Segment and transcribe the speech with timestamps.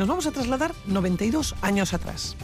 [0.00, 2.34] Nos vamos a trasladar 92 años atrás.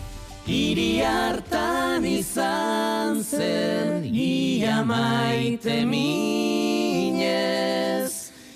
[0.47, 7.17] Hiri hartan izan zen ia maite minez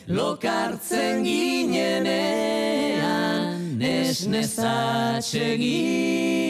[0.07, 2.13] Lokartzen ginenean
[3.81, 6.50] nesnezatxe ginez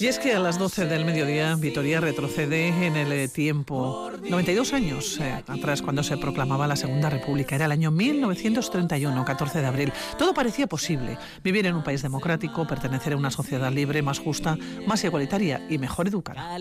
[0.00, 4.72] Y es que a las 12 del mediodía Vitoria retrocede en el eh, tiempo 92
[4.72, 7.54] años eh, atrás cuando se proclamaba la Segunda República.
[7.54, 9.92] Era el año 1931, 14 de abril.
[10.18, 11.18] Todo parecía posible.
[11.42, 15.78] Vivir en un país democrático, pertenecer a una sociedad libre, más justa, más igualitaria y
[15.78, 16.58] mejor educada.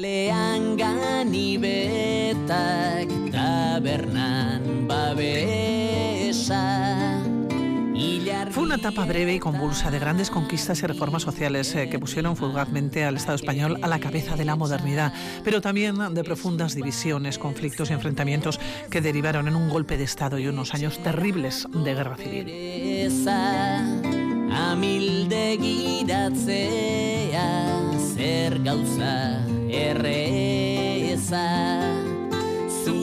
[8.51, 12.35] Fue una etapa breve y convulsa de grandes conquistas y reformas sociales eh, que pusieron
[12.35, 15.13] fugazmente al Estado español a la cabeza de la modernidad,
[15.43, 20.37] pero también de profundas divisiones, conflictos y enfrentamientos que derivaron en un golpe de Estado
[20.37, 22.45] y unos años terribles de guerra civil.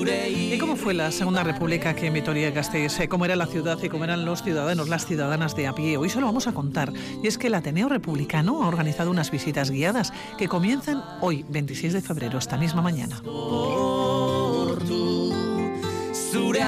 [0.08, 3.08] ¿Y cómo fue la Segunda República aquí en Vitoria-Gasteiz?
[3.08, 5.96] ¿Cómo era la ciudad y cómo eran los ciudadanos, las ciudadanas de a pie?
[5.96, 6.92] Hoy se lo vamos a contar.
[7.22, 11.92] Y es que el Ateneo Republicano ha organizado unas visitas guiadas que comienzan hoy, 26
[11.92, 13.20] de febrero, esta misma mañana.
[16.32, 16.62] zure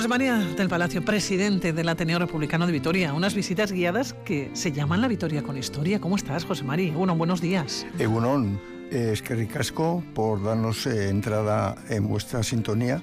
[0.00, 3.12] José María del Palacio, presidente del Ateneo Republicano de Vitoria.
[3.12, 6.00] Unas visitas guiadas que se llaman La Vitoria con Historia.
[6.00, 6.94] ¿Cómo estás, José María?
[6.94, 7.86] Bueno, buenos días.
[7.98, 8.58] Egunon,
[8.90, 13.02] eh, es que ricasco por darnos eh, entrada en vuestra sintonía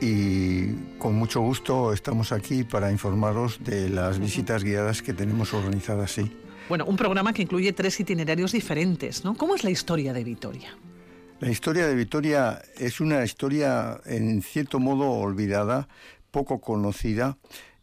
[0.00, 6.12] y con mucho gusto estamos aquí para informaros de las visitas guiadas que tenemos organizadas,
[6.12, 6.30] sí.
[6.68, 9.34] Bueno, un programa que incluye tres itinerarios diferentes, ¿no?
[9.34, 10.70] ¿Cómo es la historia de Vitoria?
[11.40, 15.86] La historia de Vitoria es una historia en cierto modo olvidada,
[16.38, 17.36] poco conocida.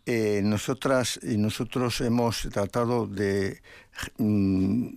[0.05, 3.61] Eh, nosotras y nosotros hemos tratado de
[4.17, 4.87] mm,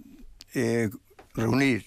[0.55, 0.91] eh,
[1.35, 1.87] reunir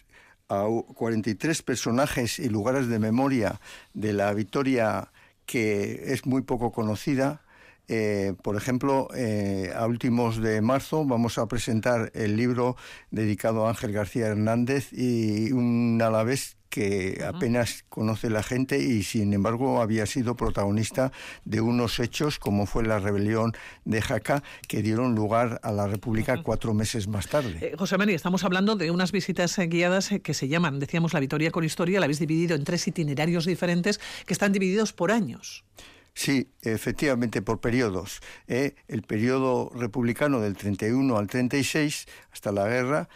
[0.50, 0.66] a
[0.96, 3.62] 43 personajes y lugares de memoria
[3.94, 5.14] de la Vitoria
[5.46, 7.42] que es muy poco conocida.
[7.88, 12.76] Eh, por ejemplo, eh, a últimos de marzo vamos a presentar el libro
[13.10, 19.34] dedicado a Ángel García Hernández y un alavés que apenas conoce la gente y sin
[19.34, 21.12] embargo había sido protagonista
[21.44, 23.52] de unos hechos como fue la rebelión
[23.84, 27.58] de Jaca que dieron lugar a la República cuatro meses más tarde.
[27.62, 31.52] Eh, José María, estamos hablando de unas visitas guiadas que se llaman, decíamos, La Vitoria
[31.52, 32.00] con Historia.
[32.00, 35.66] La habéis dividido en tres itinerarios diferentes que están divididos por años.
[36.14, 38.22] Sí, efectivamente, por periodos.
[38.48, 38.76] ¿eh?
[38.88, 43.10] El periodo republicano del 31 al 36, hasta la guerra,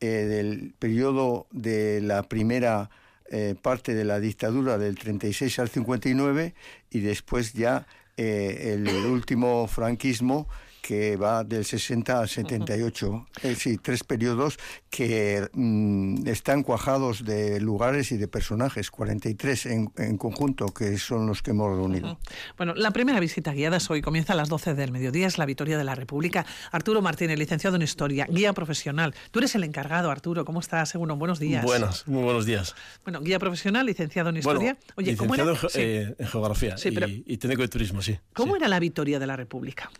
[0.00, 2.90] eh, del periodo de la primera
[3.30, 6.54] eh, parte de la dictadura del 36 al 59
[6.90, 7.86] y después ya
[8.16, 10.48] eh, el último franquismo
[10.82, 13.26] que va del 60 al 78.
[13.44, 14.58] Eh, sí, tres periodos
[14.90, 21.26] que mm, están cuajados de lugares y de personajes, 43 en, en conjunto, que son
[21.26, 22.18] los que hemos reunido.
[22.56, 25.46] Bueno, la primera visita guiada es hoy, comienza a las 12 del mediodía, es la
[25.46, 26.44] Victoria de la República.
[26.72, 29.14] Arturo Martínez, licenciado en Historia, guía profesional.
[29.30, 30.88] Tú eres el encargado, Arturo, ¿cómo estás?
[30.88, 31.64] Seguro, buenos días.
[31.64, 32.74] Buenas, muy buenos días.
[33.04, 34.76] Bueno, guía profesional, licenciado en Historia.
[34.96, 36.10] Bueno, Oye, ¿cómo era, licenciado en, ge- sí.
[36.10, 38.18] eh, en geografía Sí, y, pero- y técnico de turismo, sí.
[38.34, 38.58] ¿Cómo sí.
[38.58, 39.90] era la Victoria de la República?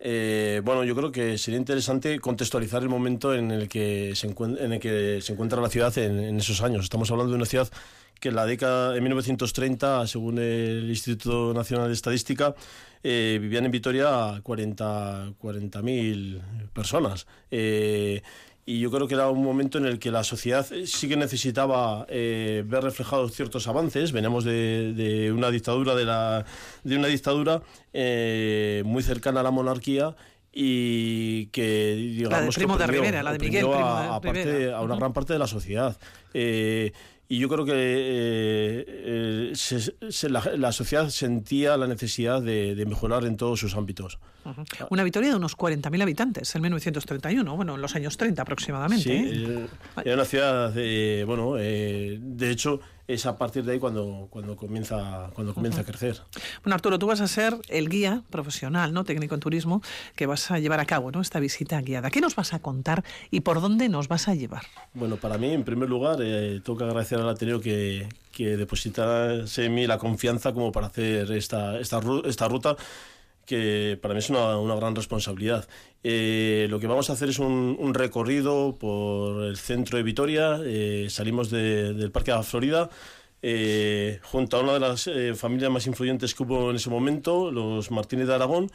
[0.00, 4.72] Eh, bueno, yo creo que sería interesante contextualizar el momento en el que se, en
[4.72, 6.84] el que se encuentra la ciudad en, esos años.
[6.84, 7.68] Estamos hablando de una ciudad
[8.20, 12.54] que en la década de 1930, según el Instituto Nacional de Estadística,
[13.02, 17.26] eh, vivían en Vitoria 40 40.000 personas.
[17.50, 18.22] Eh,
[18.70, 22.04] y yo creo que era un momento en el que la sociedad sí que necesitaba
[22.10, 24.12] eh, ver reflejados ciertos avances.
[24.12, 26.44] Veníamos de, de una dictadura de la
[26.84, 27.62] de una dictadura
[27.94, 30.14] eh, muy cercana a la monarquía
[30.52, 34.20] y que digamos que Primo de oprimió- Rivera, la de Miguel Primo a, de a
[34.20, 34.76] parte- Rivera.
[34.78, 35.96] a una gran parte de la sociedad.
[36.34, 36.92] Eh,
[37.28, 42.74] y yo creo que eh, eh, se- se- la, la sociedad sentía la necesidad de,
[42.74, 44.18] de mejorar en todos sus ámbitos.
[44.90, 49.02] Una Victoria de unos 40.000 habitantes en 1931, bueno, en los años 30 aproximadamente.
[49.04, 49.66] Sí, ¿eh?
[49.96, 54.28] eh, era una ciudad, eh, bueno, eh, de hecho es a partir de ahí cuando,
[54.30, 56.20] cuando comienza, cuando comienza a crecer.
[56.62, 59.04] Bueno, Arturo, tú vas a ser el guía profesional, ¿no?
[59.04, 59.82] Técnico en turismo,
[60.14, 61.22] que vas a llevar a cabo, ¿no?
[61.22, 62.10] Esta visita guiada.
[62.10, 64.64] ¿Qué nos vas a contar y por dónde nos vas a llevar?
[64.92, 69.64] Bueno, para mí, en primer lugar, eh, tengo que agradecer al Ateneo que, que depositase
[69.64, 72.76] en mí la confianza como para hacer esta, esta, esta ruta
[73.46, 75.66] que para mí es una, una gran responsabilidad.
[76.04, 81.08] Eh, lo que vamos a hacer es un, recorrido por el centro de Vitoria, eh,
[81.10, 82.88] salimos de- del Parque de la Florida,
[83.42, 87.90] eh, junto a una de las familias más influyentes que hubo en ese momento, los
[87.90, 88.70] Martínez de Aragón,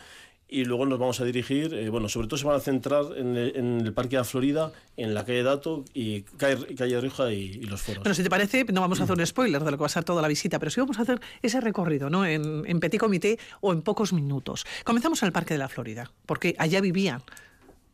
[0.53, 3.35] y luego nos vamos a dirigir, eh, bueno, sobre todo se van a centrar en
[3.35, 7.33] el, en el Parque de la Florida, en la calle Dato y calle, calle Rioja
[7.33, 8.03] y, y los foros.
[8.03, 9.89] Bueno, si te parece, no vamos a hacer un spoiler de lo que va a
[9.89, 12.25] ser toda la visita, pero sí vamos a hacer ese recorrido, ¿no?
[12.25, 14.65] En, en petit comité o en pocos minutos.
[14.83, 17.23] Comenzamos en el Parque de la Florida, porque allá vivían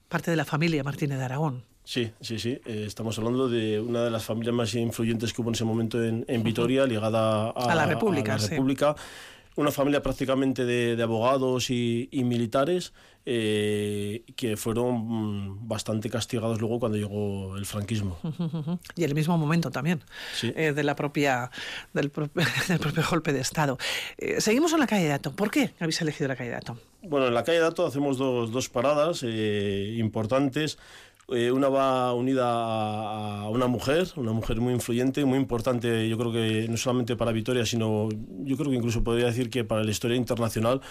[0.09, 1.63] parte de la familia Martínez de Aragón.
[1.85, 2.59] Sí, sí, sí.
[2.65, 6.03] Eh, estamos hablando de una de las familias más influyentes que hubo en ese momento
[6.03, 8.55] en, en Vitoria, ligada a, A la República, a la sí.
[9.59, 12.93] Una familia prácticamente de, de abogados y, y militares
[13.25, 18.17] eh, que fueron mm, bastante castigados luego cuando llegó el franquismo.
[18.95, 20.01] Y el mismo momento también
[20.33, 20.53] Sí.
[20.55, 21.51] eh, de la propia,
[21.93, 23.77] del, propio, del propio golpe de Estado.
[24.17, 25.35] Eh, seguimos en la calle Dato.
[25.35, 26.77] ¿Por qué habéis elegido la calle Dato?
[27.01, 30.77] Bueno, en la calle Dato hacemos dos, dos paradas eh, importantes.
[31.31, 36.31] Eh, una va unida a, una mujer, una mujer muy influyente, muy importante, yo creo
[36.31, 38.09] que no solamente para Vitoria, sino
[38.43, 40.81] yo creo que incluso podría decir que para la historia internacional,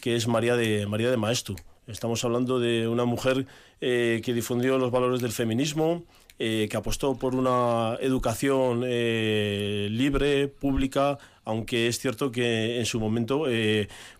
[0.00, 1.56] que es María de, María de Maestu.
[1.88, 3.46] Estamos hablando de una mujer
[3.80, 6.04] eh, que difundió los valores del feminismo,
[6.38, 13.46] eh, que apostó por una educación libre, pública, aunque es cierto que en su momento,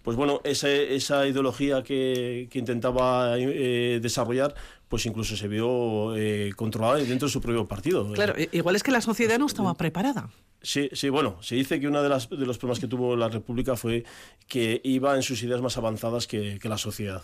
[0.02, 4.54] pues bueno, esa, esa ideología que, que intentaba desarrollar,
[4.88, 8.11] pues incluso se vio eh, controlada dentro de su propio partido.
[8.12, 10.31] Claro, igual es que la sociedad no estaba preparada.
[10.62, 13.29] Sí, sí, bueno, se dice que uno de, las- de los problemas que tuvo la
[13.29, 14.05] República fue
[14.49, 17.23] que iba en sus ideas más avanzadas que, que la sociedad.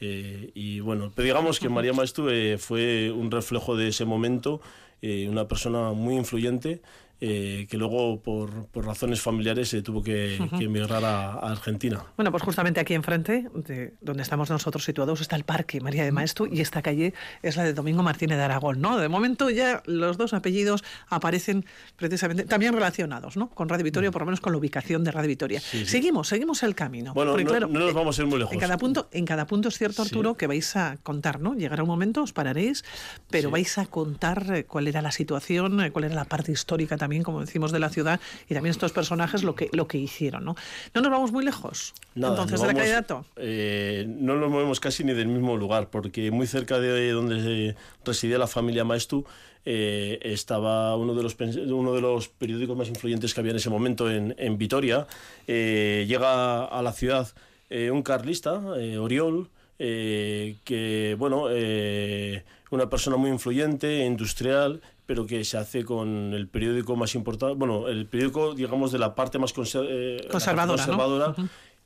[0.00, 4.60] Eh, y bueno, pero digamos que María Maestu eh, fue un reflejo de ese momento,
[5.02, 6.82] eh, una persona muy influyente
[7.20, 12.04] eh, que luego por, por razones familiares se tuvo que, que emigrar a, a Argentina.
[12.16, 16.12] Bueno, pues justamente aquí enfrente, de donde estamos nosotros situados, está el Parque María de
[16.12, 18.98] Maestu y esta calle es la de Domingo Martínez de Aragón, ¿no?
[18.98, 21.64] De momento ya los dos apellidos aparecen
[21.96, 23.48] precisamente también relacionados, ¿no?
[23.50, 25.60] Con Radio Vitoria, por lo menos con la ubicación de Radio Vitoria.
[25.60, 27.14] Seguimos, seguimos el camino.
[27.14, 28.52] Bueno, Porque, no- claro, no nos eh, vamos a ir muy lejos.
[28.52, 30.08] En cada punto, en cada punto es cierto, Sí.
[30.10, 31.54] Arturo, que vais a contar, ¿no?
[31.54, 32.84] Llegará un momento, os pararéis,
[33.30, 33.52] pero Sí.
[33.52, 37.03] vais a contar eh, cuál era la situación, eh, cuál era la parte histórica también,
[37.22, 40.56] como decimos, de la ciudad y también estos personajes lo que, lo que hicieron, ¿no?
[40.94, 41.94] No nos vamos muy lejos.
[42.14, 43.24] Nada, Entonces, de la vamos, calle Dato.
[43.36, 48.38] eh, no nos movemos casi ni del mismo lugar, porque muy cerca de donde residía
[48.38, 49.24] la familia Maestu
[49.66, 51.36] eh, estaba uno de, los,
[51.68, 55.06] uno de los periódicos más influyentes que había en ese momento en, en Vitoria.
[55.46, 57.28] Eh, llega a la ciudad
[57.70, 59.48] eh, un carlista, eh, Oriol,
[59.78, 66.48] eh, que, bueno, eh, una persona muy influyente, industrial, pero que se hace con el
[66.48, 70.96] periódico más importante, bueno, el periódico, digamos, de la parte más conser- eh, Conservadora, ¿no?
[70.96, 71.34] conservadora,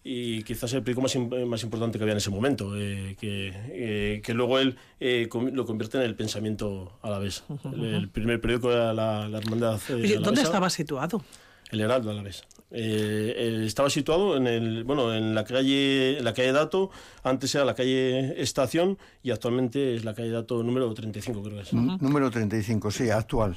[0.05, 3.53] y quizás el periódico más, im- más importante que había en ese momento, eh, que,
[3.71, 7.43] eh, que luego él eh, lo convierte en el pensamiento a la vez.
[7.75, 11.23] el, el primer periódico era la, la Hermandad eh, Oye, ¿dónde estaba situado?
[11.71, 12.45] El Heraldo a la vez.
[12.71, 16.91] Estaba situado en el bueno en la calle en la calle Dato
[17.23, 21.63] antes era la calle Estación y actualmente es la calle Dato número 35 creo que
[21.63, 23.57] es Número 35, sí, actual.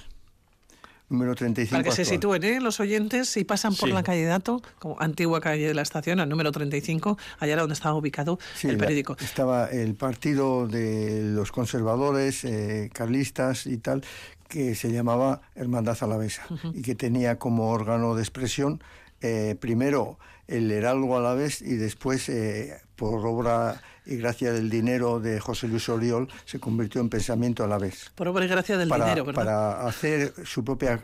[1.11, 2.61] Número 35 Para que se sitúen ¿eh?
[2.61, 3.93] los oyentes, si pasan por Sí.
[3.93, 7.73] la calle Dato, como antigua calle de la estación, al número 35, allá era donde
[7.73, 9.17] estaba ubicado Sí, el la- periódico.
[9.19, 14.05] estaba el partido de los conservadores, eh, carlistas y tal,
[14.47, 18.81] que se llamaba Hermandad Alavesa y que tenía como órgano de expresión
[19.21, 25.39] eh, primero el Heraldo Alavés y después, eh, por obra y gracia del dinero de
[25.39, 28.11] José Luis Oriol, se convirtió en Pensamiento Alavés.
[28.15, 29.41] Por obra y gracia del para, dinero, ¿verdad?
[29.41, 30.99] para hacer su propia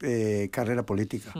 [0.00, 1.32] eh, carrera política.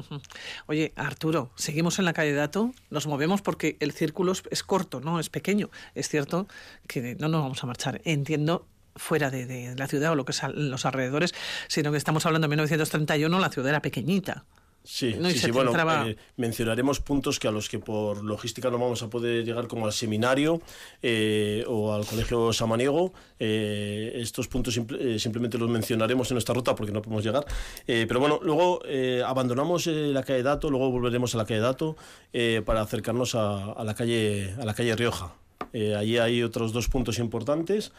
[0.67, 5.21] Oye, Arturo, seguimos en la calle Dato, nos movemos porque el círculo es, corto, no
[5.21, 5.71] es pequeño.
[5.95, 6.49] Es cierto
[6.89, 8.01] que no nos vamos a marchar.
[8.05, 8.67] Entiendo
[8.97, 11.35] fuera de, de la ciudad o lo que es al- los alrededores,
[11.69, 14.45] sino que estamos hablando de 1931, la ciudad era pequeñita.
[14.87, 15.73] Sí, No, sí, sí, bueno,
[16.07, 19.87] eh, mencionaremos puntos que a los que por logística no vamos a poder llegar, como
[19.87, 20.61] al seminario
[21.03, 23.15] eh, o al colegio Samaniego.
[23.39, 27.47] Eh, estos puntos simple- eh, simplemente los mencionaremos en nuestra ruta porque no podemos llegar.
[27.87, 28.83] Eh, pero bueno, luego
[29.25, 31.97] abandonamos la calle Dato, luego volveremos a la calle Dato
[32.35, 35.35] eh, para acercarnos a, a la calle a la calle Rioja.
[35.73, 37.91] Allí hay otros dos puntos importantes.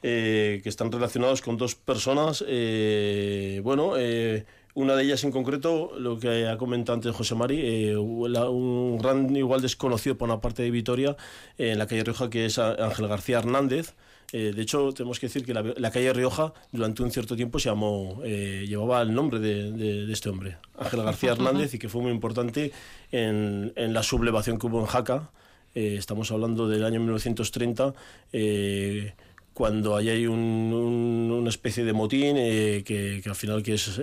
[0.00, 2.42] que están relacionados con dos personas.
[2.48, 4.46] eh, bueno, eh,
[4.80, 9.34] una de ellas en concreto, lo que ha comentado antes José Mari, eh, un gran
[9.36, 11.16] igual desconocido por una parte de Vitoria,
[11.58, 13.94] eh, en la calle Rioja, que es Ángel García Hernández.
[14.32, 17.68] Eh, de hecho, tenemos que decir que la, calle Rioja durante un cierto tiempo se
[17.68, 22.70] llamó, llevaba el nombre de, este hombre, Ángel García Hernández, y que fue muy importante
[23.10, 25.30] en, la sublevación que hubo en Jaca
[25.72, 27.94] estamos hablando del año 1930,
[28.32, 29.14] eh,
[29.54, 33.98] cuando ahí hay un- un- una especie de motín que, al final que es,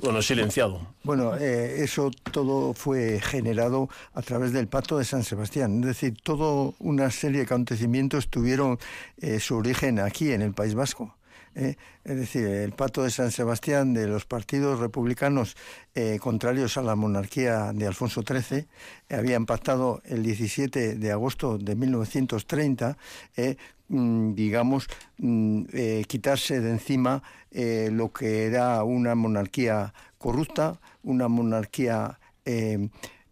[0.00, 0.80] bueno, silenciado.
[1.02, 5.80] Bueno, eh, eso todo fue generado a través del Pacto de San Sebastián.
[5.80, 8.78] Es decir, toda una serie de acontecimientos tuvieron
[9.18, 11.14] eh, su origen aquí, en el País Vasco.
[11.54, 11.76] ¿Eh?
[12.04, 15.56] Es decir, el Pacto de San Sebastián de los partidos republicanos
[15.94, 18.66] eh, contrarios a la monarquía de Alfonso XIII
[19.08, 22.96] eh, habían pactado el 17 de agosto de 1930,
[23.36, 23.56] eh,
[23.88, 27.22] mm, digamos, mm, eh, quitarse de encima
[27.54, 32.18] lo que era una monarquía corrupta, una monarquía,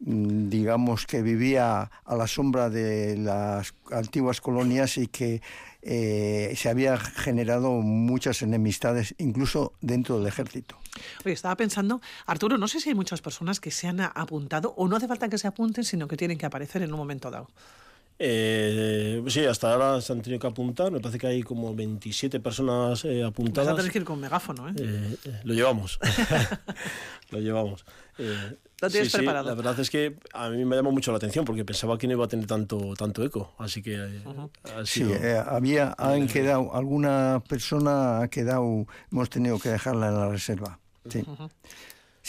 [0.00, 5.42] digamos, que vivía a la sombra de las antiguas colonias y que
[5.83, 10.76] eh, se había generado muchas enemistades, incluso dentro del ejército.
[11.25, 14.88] Oye, estaba pensando, Arturo, no sé si hay muchas personas que se han apuntado o
[14.88, 17.49] no hace falta que se apunten, sino que tienen que aparecer en un momento dado.
[18.23, 20.92] Eh, sí, hasta ahora se han tenido que apuntar.
[20.92, 23.76] Me parece que hay como 27 personas eh, Vas a apuntadas.
[23.76, 24.75] tener que ir con megáfono, ¿eh?
[24.76, 25.99] Eh, eh, lo llevamos.
[27.30, 27.87] lo llevamos.
[28.80, 29.49] Lo tienes sí, sí, preparado.
[29.50, 32.14] la verdad es que a mí me llamó mucho la atención porque pensaba que no
[32.14, 33.54] iba a tener tanto, tanto eco.
[33.58, 39.68] Así que ha Sí, eh, había, han quedado, alguna persona ha quedado, hemos tenido que
[39.68, 40.78] dejarla en la reserva.
[41.08, 41.25] Sí,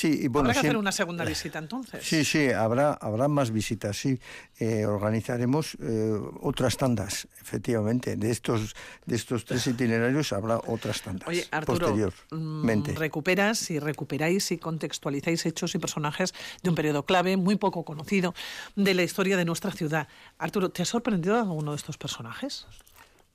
[0.02, 2.04] sí y bueno, Habrá que hacer una segunda visita entonces.
[2.04, 4.20] Sí, sí, habrá, habrá más visitas, sí.
[4.60, 8.16] Eh, organizaremos eh, otras tandas, efectivamente.
[8.16, 11.28] De estos, de estos tres itinerarios habrá otras tandas.
[11.28, 12.96] Oye, Arturo, mm, posteriormente.
[12.96, 18.34] recuperas y recuperáis y contextualizáis hechos y personajes de un periodo clave, muy poco conocido,
[18.76, 20.08] de la historia de nuestra ciudad.
[20.38, 22.66] Arturo, ¿te ha sorprendido alguno de estos personajes?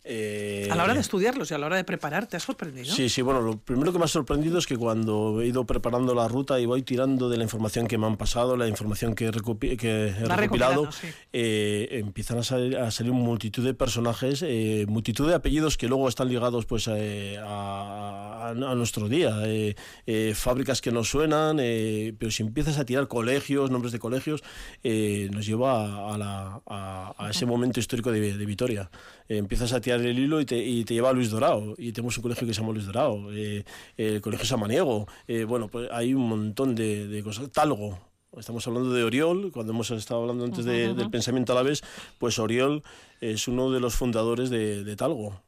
[0.09, 2.95] Eh, A la hora de estudiarlos y a la hora de preparar, ¿te ha sorprendido?
[2.95, 6.15] Sí, sí, bueno, lo primero que me ha sorprendido es que cuando he ido preparando
[6.15, 9.25] la ruta y voy tirando de la información que me han pasado, la información que
[9.27, 11.09] he, recupi- que he recopilado, sí.
[11.33, 16.09] eh, empiezan a salir, a salir multitud de personajes, eh, multitud de apellidos que luego
[16.09, 19.75] están ligados pues eh, a, a- a nuestro día, eh,
[20.07, 24.45] eh, fábricas que nos suenan, pero si empiezas a tirar colegios, nombres de colegios,
[24.85, 28.89] nos lleva a, la- ese momento histórico de, de Vitoria.
[29.29, 31.75] Empiezas a tirar el hilo y te, y te lleva a Luis Dorado.
[31.79, 33.65] Y tenemos un colegio que se llama Luis Dorado, eh,
[33.97, 35.07] el colegio Samaniego.
[35.29, 37.51] eh, bueno, pues hay un montón de, de cosas.
[37.51, 37.99] Talgo.
[38.37, 41.83] Estamos hablando de Oriol, cuando hemos estado hablando antes de- del pensamiento a la vez,
[42.19, 42.83] pues Oriol
[43.23, 45.41] es uno de los fundadores de, de Talgo.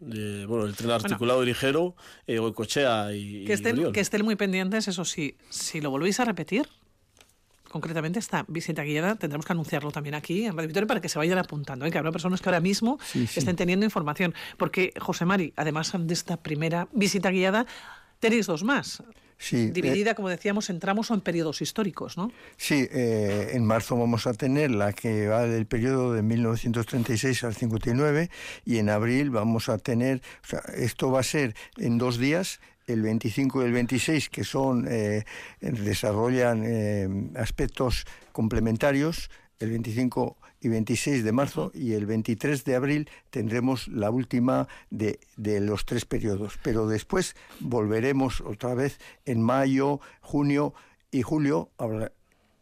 [0.00, 1.94] De, bueno, el tren articulado ligero,
[2.26, 3.92] eh, Goicoechea y, Que y estén, Oriol.
[3.92, 6.66] que estén muy pendientes, eso sí, si lo volvéis a repetir,
[7.70, 11.18] concretamente esta visita guiada, tendremos que anunciarlo también aquí en Radio Victoria para que se
[11.18, 11.90] vayan apuntando, ¿eh?
[11.90, 13.38] que habrá personas que ahora mismo Sí, sí.
[13.40, 14.34] estén teniendo información.
[14.56, 17.66] Porque, José Mari, además de esta primera visita guiada,
[18.20, 19.02] tenéis dos más.
[19.38, 22.32] Sí, eh, Dividida, como decíamos, en tramos o en periodos históricos, ¿no?
[22.56, 27.54] Sí, eh, en marzo vamos a tener la que va del periodo de 1936 al
[27.54, 28.30] 59
[28.64, 32.60] y en abril vamos a tener, o sea, esto va a ser en dos días,
[32.86, 35.24] el 25 y el 26, que son, eh,
[35.60, 43.08] desarrollan eh, aspectos complementarios, el 25 y 26 de marzo y el 23 de abril
[43.30, 46.58] tendremos la última de, de los tres periodos.
[46.62, 50.74] Pero después volveremos otra vez en mayo, junio
[51.10, 51.70] y julio.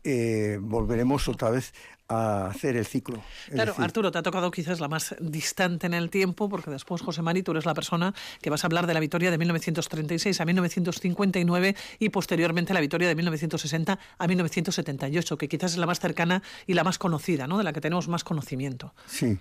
[0.04, 1.72] eh, volveremos otra vez
[2.08, 3.22] a hacer el ciclo.
[3.50, 7.02] Claro, decir, Arturo, te ha tocado quizás la más distante en el tiempo, porque después,
[7.02, 10.40] José Mari, tú eres la persona que vas a hablar de la victoria de 1936
[10.40, 16.00] a 1959 y posteriormente la victoria de 1960 a 1978, que quizás es la más
[16.00, 17.58] cercana y la más conocida, ¿no?
[17.58, 18.94] De la que tenemos más conocimiento.
[19.06, 19.38] Sí,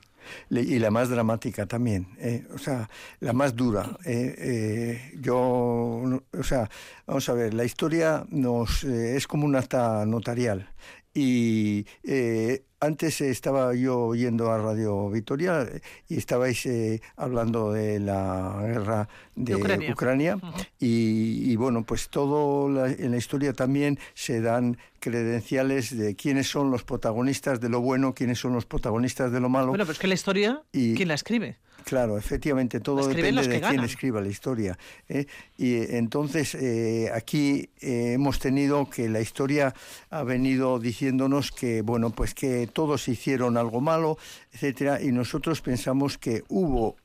[0.50, 2.90] y la más dramática también, eh, o sea,
[3.20, 3.98] la más dura.
[4.06, 6.70] eh, eh, yo, o sea,
[7.06, 10.70] vamos a ver, la historia nos es como un acta notarial
[11.14, 15.80] y eh, antes estaba yo yendo a Radio Victoria eh,
[16.10, 20.38] y estabais eh, hablando de la guerra de Ucrania.
[20.80, 26.48] Y, y bueno, pues todo la- en la historia también se dan credenciales de quiénes
[26.50, 29.68] son los protagonistas de lo bueno, quiénes son los protagonistas de lo malo.
[29.68, 31.58] Bueno, pero es que la historia, Y- ¿quién la escribe?
[31.84, 34.78] Claro, efectivamente, todo depende de quién escriba la historia.
[35.10, 35.26] ¿eh?
[35.58, 39.74] Y entonces eh, aquí eh, hemos tenido que la historia
[40.10, 44.18] ha venido diciéndonos que bueno, pues que todos hicieron algo malo,
[44.52, 46.96] etcétera, y nosotros pensamos que hubo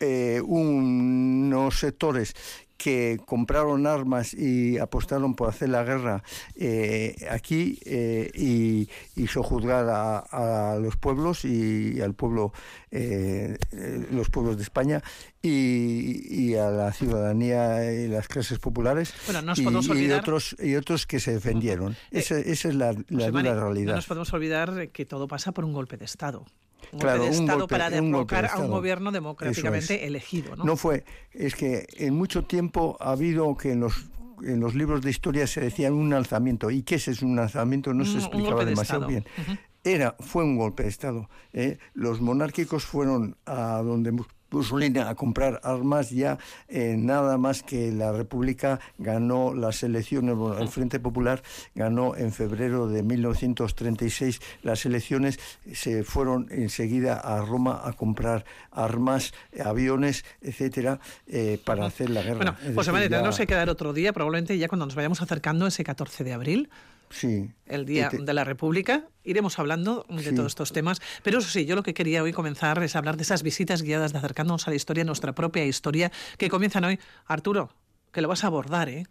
[0.00, 2.32] eh, unos sectores
[2.78, 6.22] que compraron armas y apostaron por hacer la guerra
[6.54, 12.52] eh, aquí eh, y, y sojuzgar a, a los pueblos y al pueblo,
[12.90, 15.02] eh, eh, los pueblos de España
[15.42, 20.76] y, y a la ciudadanía y las clases populares Bueno, no nos y, otros y
[20.76, 21.92] otros que se defendieron.
[21.92, 23.90] Eh, esa, esa es la, la dura realidad.
[23.90, 26.46] No nos podemos olvidar que todo pasa por un golpe de Estado.
[26.92, 30.02] Un Claro, golpe de Estado golpe- para de derrocar a un gobierno democráticamente es.
[30.08, 30.56] elegido.
[30.56, 30.64] ¿no?
[30.64, 34.06] No fue, es que en mucho tiempo ha habido que en los
[34.44, 36.70] en los libros de historia se decía un alzamiento.
[36.70, 37.92] ¿Y qué es ese un alzamiento?
[37.92, 39.24] No se explicaba de demasiado Estado.
[39.46, 39.58] bien.
[39.82, 41.28] Era, fue un golpe de Estado.
[41.52, 41.78] ¿eh?
[41.94, 44.12] Los monárquicos fueron a donde
[44.50, 46.38] Mussolini a comprar armas ya
[46.68, 51.42] eh, nada más que la República ganó las elecciones, bueno, el Frente Popular
[51.74, 55.38] ganó en febrero de 1936 las elecciones,
[55.72, 59.32] se fueron enseguida a Roma a comprar armas,
[59.64, 62.36] aviones, etcétera, eh, para hacer la guerra.
[62.36, 65.66] Bueno, José María, ya- tendremos que quedar otro día, probablemente ya cuando nos vayamos acercando
[65.66, 66.70] ese 14 de abril,
[67.10, 67.50] Sí.
[67.66, 69.04] el Día de la República.
[69.24, 70.34] Iremos hablando de Sí.
[70.34, 71.00] todos estos temas.
[71.22, 74.12] Pero eso sí, yo lo que quería hoy comenzar es hablar de esas visitas guiadas
[74.12, 76.98] de acercándonos a la historia, nuestra propia historia, que comienzan hoy.
[77.26, 77.70] Arturo,
[78.12, 79.06] que lo vas a abordar, ¿eh?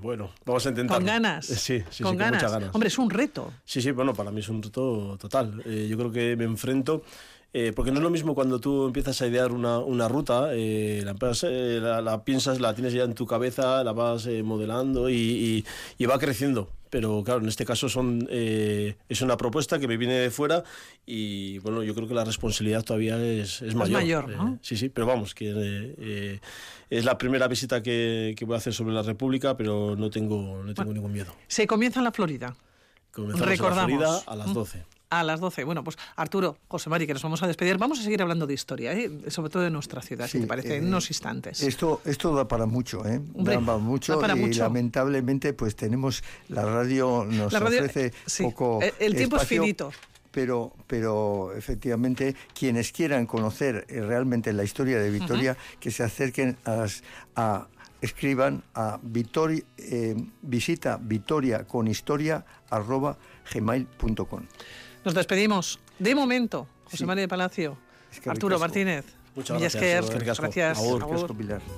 [0.00, 0.98] Bueno, vamos a intentarlo.
[0.98, 1.50] Con ganas.
[1.50, 2.34] Eh, Sí, sí, con sí, ganas.
[2.42, 2.74] muchas ganas.
[2.74, 3.52] Hombre, es un reto.
[3.64, 5.62] Sí, sí, bueno, para mí es un reto total.
[5.64, 7.02] Eh, yo creo que me enfrento,
[7.52, 11.02] eh, porque no es lo mismo cuando tú empiezas a idear una, una ruta, eh,
[11.04, 11.14] la,
[11.80, 15.64] la, la piensas, la tienes ya en tu cabeza, la vas eh, modelando y, y-
[15.98, 16.70] y va creciendo.
[16.96, 20.64] Pero claro, en este caso son, eh, es una propuesta que me viene de fuera
[21.04, 24.00] y bueno, yo creo que la responsabilidad todavía es, es mayor.
[24.00, 24.54] mayor, ¿no?
[24.54, 26.40] Eh, sí, sí, pero vamos, que eh,
[26.88, 30.62] es la primera visita que, que voy a hacer sobre la República, pero no tengo,
[30.64, 31.34] no tengo ningún miedo.
[31.48, 32.56] Se comienza en la Florida.
[33.10, 33.90] Comenzamos en la Recordamos.
[33.90, 34.54] Florida a las Mm.
[34.54, 34.84] 12.
[35.08, 35.62] A las 12.
[35.64, 37.78] Bueno, pues Arturo, José Mari, que nos vamos a despedir.
[37.78, 39.10] Vamos a seguir hablando de historia, ¿eh?
[39.28, 41.62] sobre todo de nuestra ciudad, si te parece, en eh, unos instantes.
[41.62, 43.20] Esto, esto da para mucho, ¿eh?
[43.34, 44.60] Hombre, da para mucho da para y mucho.
[44.64, 49.44] lamentablemente pues tenemos, la radio nos La radio- ofrece sí, poco el- el tiempo es
[49.46, 49.92] finito.
[50.32, 56.58] Pero, pero efectivamente quienes quieran conocer eh, realmente la historia de Vitoria, que se acerquen
[56.64, 57.02] a, las-
[57.36, 57.68] a-
[58.02, 63.16] escriban a Vitoria, eh, visita vitoria con historia arroba
[63.54, 64.42] gmail.com.
[65.06, 65.78] Nos despedimos.
[66.00, 67.04] De momento, José Sí.
[67.06, 67.78] María de Palacio,
[68.10, 68.58] Es que Arturo.
[68.58, 69.04] Martínez,
[69.36, 70.78] Muchas gracias, gracias.